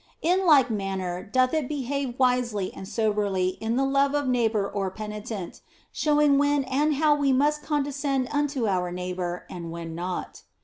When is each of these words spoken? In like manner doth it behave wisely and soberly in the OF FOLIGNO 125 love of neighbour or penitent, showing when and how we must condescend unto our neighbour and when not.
In 0.23 0.47
like 0.47 0.71
manner 0.71 1.21
doth 1.21 1.53
it 1.53 1.67
behave 1.67 2.17
wisely 2.17 2.73
and 2.73 2.87
soberly 2.87 3.49
in 3.61 3.75
the 3.75 3.83
OF 3.83 3.89
FOLIGNO 3.91 4.03
125 4.13 4.23
love 4.23 4.23
of 4.23 4.31
neighbour 4.31 4.67
or 4.67 4.89
penitent, 4.89 5.61
showing 5.91 6.39
when 6.39 6.63
and 6.63 6.95
how 6.95 7.13
we 7.13 7.31
must 7.31 7.61
condescend 7.61 8.27
unto 8.31 8.67
our 8.67 8.91
neighbour 8.91 9.45
and 9.47 9.69
when 9.71 9.93
not. 9.93 10.41